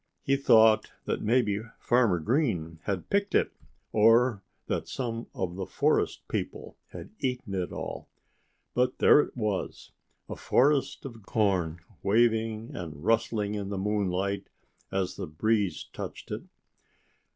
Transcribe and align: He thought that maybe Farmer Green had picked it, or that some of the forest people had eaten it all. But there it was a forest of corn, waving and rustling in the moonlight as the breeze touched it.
He 0.23 0.35
thought 0.35 0.91
that 1.05 1.21
maybe 1.21 1.59
Farmer 1.77 2.17
Green 2.19 2.79
had 2.85 3.11
picked 3.11 3.35
it, 3.35 3.51
or 3.91 4.41
that 4.65 4.87
some 4.87 5.27
of 5.35 5.57
the 5.57 5.67
forest 5.67 6.27
people 6.27 6.75
had 6.87 7.11
eaten 7.19 7.53
it 7.53 7.71
all. 7.71 8.07
But 8.73 8.97
there 8.97 9.19
it 9.19 9.37
was 9.37 9.91
a 10.27 10.35
forest 10.35 11.05
of 11.05 11.21
corn, 11.27 11.81
waving 12.01 12.75
and 12.75 13.03
rustling 13.03 13.53
in 13.53 13.69
the 13.69 13.77
moonlight 13.77 14.47
as 14.91 15.17
the 15.17 15.27
breeze 15.27 15.87
touched 15.93 16.31
it. 16.31 16.41